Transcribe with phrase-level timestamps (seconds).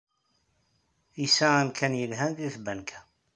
[1.21, 2.99] Yesɛa amkan yelhan deg tbanka.